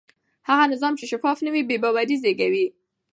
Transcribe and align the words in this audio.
هغه 0.49 0.63
نظام 0.73 0.93
چې 0.99 1.05
شفاف 1.11 1.37
نه 1.45 1.51
وي 1.53 1.61
بې 1.69 1.77
باوري 1.83 2.15
زېږوي 2.23 2.65